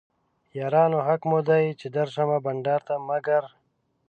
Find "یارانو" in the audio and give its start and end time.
0.57-0.99